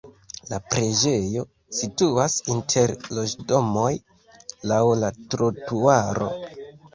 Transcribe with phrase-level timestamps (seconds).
[0.51, 1.43] La preĝejo
[1.79, 3.91] situas inter loĝdomoj
[4.73, 6.33] laŭ la trotuaro.